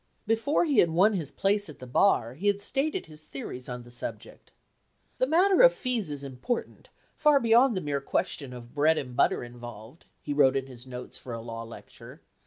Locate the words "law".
11.41-11.61